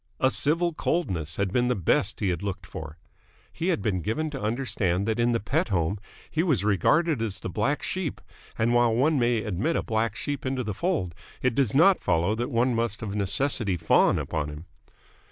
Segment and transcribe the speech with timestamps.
[0.19, 2.97] A civil coldness had been the best he had looked for.
[3.53, 5.99] He had been given to understand that in the Pett home
[6.31, 8.19] he was regarded as the black sheep:
[8.57, 12.33] and, while one may admit a black sheep into the fold, it does not follow
[12.33, 14.65] that one must of necessity fawn upon him.